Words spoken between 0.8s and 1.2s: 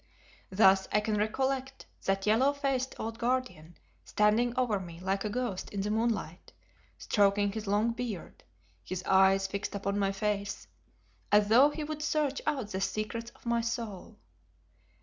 I can